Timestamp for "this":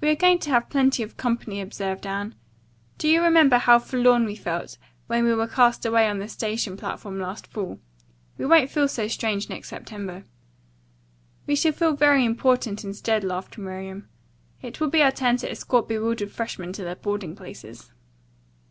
6.20-6.32